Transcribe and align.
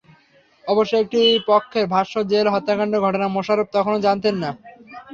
অবশ্য 0.65 0.93
একটি 0.97 1.21
পক্ষের 1.47 1.85
ভাষ্য, 1.93 2.13
জেল 2.31 2.47
হত্যাকাণ্ডের 2.49 3.03
ঘটনা 3.05 3.27
মোশাররফ 3.27 3.67
তখনো 3.75 3.97
জানতেন 4.05 4.35
না। 4.43 4.49